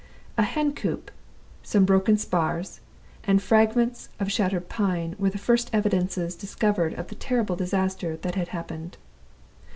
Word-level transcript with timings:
A 0.35 0.41
hen 0.41 0.73
coop, 0.73 1.11
some 1.61 1.85
broken 1.85 2.17
spars, 2.17 2.79
and 3.23 3.39
fragments 3.39 4.09
of 4.19 4.31
shattered 4.31 4.67
plank 4.67 5.19
were 5.19 5.29
the 5.29 5.37
first 5.37 5.69
evidences 5.73 6.33
discovered 6.33 6.95
of 6.95 7.09
the 7.09 7.13
terrible 7.13 7.55
disaster 7.55 8.15
that 8.17 8.33
had 8.33 8.47
happened. 8.47 8.97